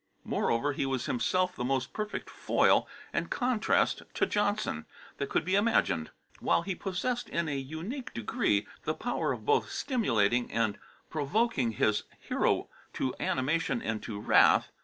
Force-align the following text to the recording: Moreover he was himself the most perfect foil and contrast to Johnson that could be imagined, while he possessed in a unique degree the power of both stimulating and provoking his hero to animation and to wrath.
Moreover 0.23 0.73
he 0.73 0.87
was 0.87 1.05
himself 1.05 1.55
the 1.55 1.63
most 1.63 1.93
perfect 1.93 2.27
foil 2.27 2.87
and 3.13 3.29
contrast 3.29 4.01
to 4.15 4.25
Johnson 4.25 4.87
that 5.17 5.29
could 5.29 5.45
be 5.45 5.53
imagined, 5.53 6.09
while 6.39 6.63
he 6.63 6.73
possessed 6.73 7.29
in 7.29 7.47
a 7.47 7.55
unique 7.55 8.11
degree 8.11 8.65
the 8.81 8.95
power 8.95 9.31
of 9.31 9.45
both 9.45 9.69
stimulating 9.69 10.51
and 10.51 10.79
provoking 11.11 11.73
his 11.73 12.01
hero 12.19 12.67
to 12.93 13.13
animation 13.19 13.79
and 13.79 14.01
to 14.01 14.19
wrath. 14.19 14.71